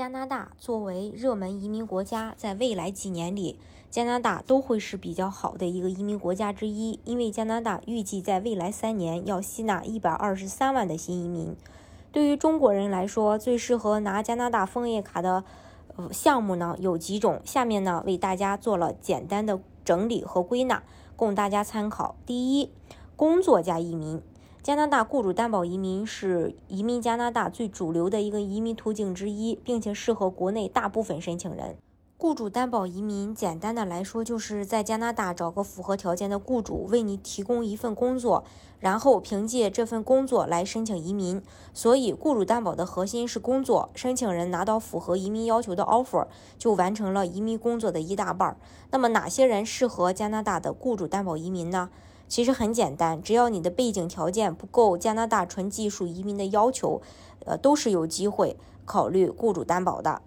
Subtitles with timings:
[0.00, 3.58] 加拿大作为热门移民国家，在未来几年里，
[3.90, 6.98] 加拿大都会是比较好的一个移民国家之一。
[7.04, 11.54] 因为加拿大预计在未来三年要吸纳一百二十三万的新移民。
[12.12, 15.44] 对于中国人来说，最适合拿加拿大枫叶卡的
[15.96, 20.82] 呃项目呢有几种，下面呢为大家做了简单的整理和归纳，
[21.14, 22.16] 供大家参考。
[22.24, 22.70] 第一，
[23.16, 24.22] 工作加移民。
[24.62, 31.78] 加拿大雇主担保移民是移民加拿大最主流的一个移民途径之一，并且适合国内大部分申请人。
[32.18, 38.44] 雇主担保移民，简单的来说，就是在加拿大找个符合条件的雇主，为你提供一份工作，
[38.78, 41.40] 然后凭借这份工作来申请移民。
[41.72, 46.26] 所以，雇主担保的核心是工作，申请人拿到符合移民要求的 offer，
[46.58, 48.54] 就完成了移民工作的一大半。
[48.90, 51.88] 那么，哪些人适合加拿大的雇主担保移民呢？
[52.30, 57.02] 其实很简单，只要你的背景条件不够加拿大纯技术移民的要求，
[57.44, 60.22] 呃，都是有机会考虑雇主担保的。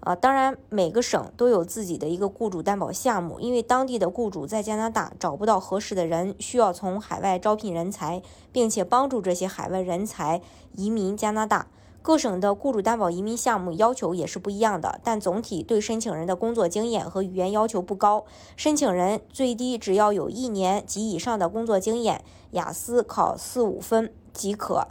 [0.00, 10.42] 啊，当然每个省都有自己的一个雇主担保项目，因为当地的雇主在加拿大找不到合适的人，需要从海外招聘人才，并且帮助这些海外人才
[10.74, 11.68] 移民加拿大。
[12.06, 18.24] 各省的雇主担保移民项目要求也是不一样的，但总体对申请人的工作经验和语言要求不高。
[18.56, 24.86] 申请人最低只要有一年及以上的工作经验，雅思考四五分即可。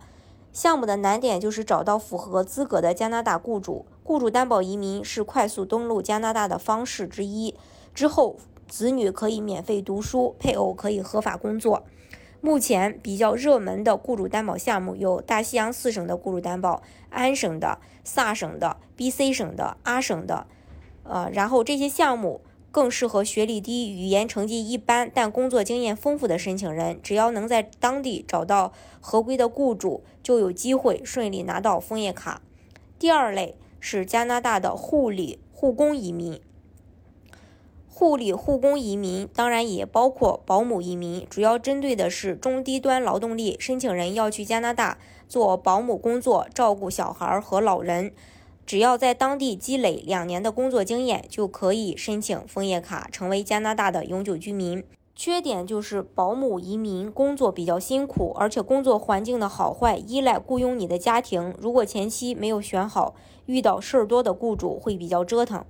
[0.52, 3.86] 项目的难点就是找到符合资格的加拿大雇主。
[4.04, 7.56] 雇主担保移民是快速登陆加拿大的方式之一。
[7.94, 8.36] 之后，
[8.68, 11.84] 子女可以免费读书，配偶可以合法工作。
[12.46, 20.46] 目前比较热门的雇主担保项目有大西洋四省的雇主担保、安省的、萨省的、BC 省的、阿省的，
[21.02, 27.00] 呃，然后这些项目更适合学历低、语言成绩一般但工作经验丰富的申请人。
[27.02, 28.72] 只要能在当地找到
[29.02, 32.44] 合规的雇主，就有机会顺利拿到枫叶卡。
[33.00, 36.40] 第二类是加拿大的护理护工移民。
[37.98, 43.56] 护理护工移民当然也包括保姆移民，主要针对的是中低端劳动力。
[43.58, 44.98] 申请人要去加拿大
[45.30, 48.12] 做保姆工作，照顾小孩和老人。
[48.66, 54.84] 只要在当地积累两年的工作经验，就可以申请枫叶卡，成为加拿大的永久居民。
[55.16, 61.56] 缺点就是保姆移民工作比较辛苦，而且工作环境的好坏依赖雇佣你的家庭。
[61.62, 63.16] 如果前期没有选好，
[63.46, 65.64] 遇到事儿多的雇主会比较折腾。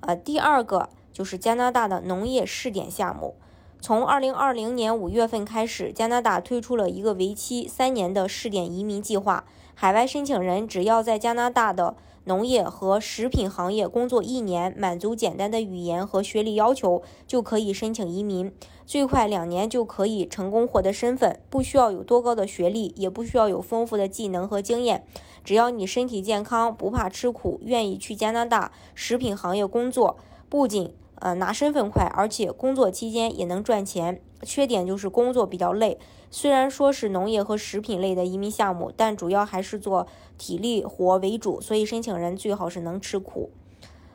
[0.00, 0.88] 呃，第二个。
[1.12, 3.34] 就是加拿大的农业试点项目，
[3.80, 9.44] 从二零二零年五月份开始，加拿大推出了一个为期三年的试点移民计划。
[9.74, 18.52] 海外申请人只要在加拿大的农业和食品行业工作一年，满足简单的语言和学历要求，就可以申请移民。
[18.86, 25.04] 最快两年就可以成功获得身份，不需要有多高的学历，也不需要有丰富的技能和经验。
[25.42, 30.16] 只要你身体健康，不怕吃苦，愿意去加拿大食品行业工作，
[30.48, 34.20] 不仅呃，拿身份快，而且工作期间也能赚钱。
[34.42, 35.96] 缺点就是工作比较累。
[36.32, 43.52] 虽然说是农业和食品类的移民项目，但主要还是做体力活为主，所以申请人最好是能吃苦。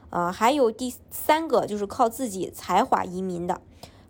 [0.09, 3.61] 呃，还有第三个就是靠自己才华移民的。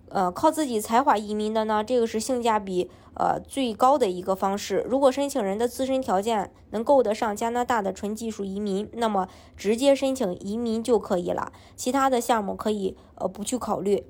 [0.09, 4.85] 呃，靠自己才华移民的呢，这个是性价比呃最高的一个方式。
[4.88, 11.51] 如果申请人的自身条件能够得上加拿大的纯技术移民，那么直接申请移民就可以了。
[11.75, 14.06] 其他的项目可以呃不去考虑。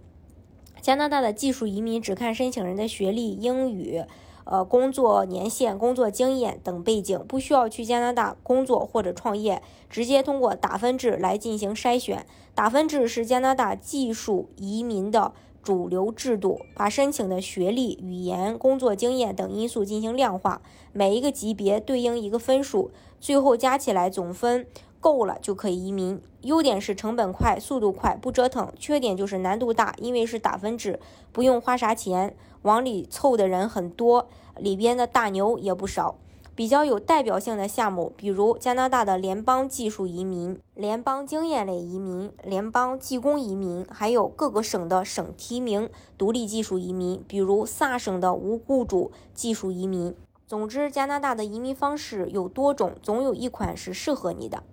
[0.80, 4.04] 加拿大的技术移民只看申请人的学历、英语、
[4.44, 12.26] 呃工作年限、工作经验等背景，不需要去加拿大工作或者创业，直接通过打分制来进行筛选。
[12.54, 15.34] 打分制是加拿大技术移民的。
[15.68, 20.62] 主流制度把申请的学历、语言、工作经验等因素进行量化，
[20.94, 22.90] 每一个级别对应一个分数，
[23.20, 24.66] 最后加起来总分
[25.02, 26.22] 够了就可以移民。
[26.44, 31.02] 优点是成本快、速度快、不折腾；缺点就是难度大，因为是打分制，
[31.34, 36.16] 不用花啥钱，往里凑的人很多，里边的大牛也不少。
[36.58, 45.88] 比较有代表性的项目，比如加拿大的联邦技术移民、联邦经验类移民、联邦技工移民，还有各个省的省提名
[46.18, 50.16] 独立技术移民，比如萨省的无雇主技术移民。
[50.48, 54.64] 总之，加拿大的移民方式有多种，总有一款是适合你的。